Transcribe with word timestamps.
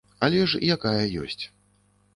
Але 0.27 0.39
ж 0.53 0.61
якая 0.77 1.05
ёсць. 1.27 1.43